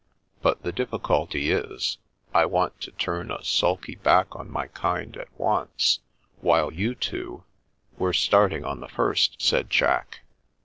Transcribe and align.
But 0.41 0.63
the 0.63 0.71
difficulty 0.71 1.51
is, 1.51 1.99
I 2.33 2.45
want 2.47 2.81
to 2.81 2.91
turn 2.91 3.29
a 3.29 3.43
sulky 3.43 3.93
back 3.93 4.35
on 4.35 4.49
my 4.49 4.65
kind 4.69 5.15
at 5.15 5.27
once, 5.39 5.99
while 6.39 6.73
you 6.73 6.95
two 6.95 7.43
""We're 7.99 8.11
starting 8.13 8.65
on 8.65 8.79
the 8.79 8.89
first," 8.89 9.39
said 9.39 9.69
Jack. 9.69 10.21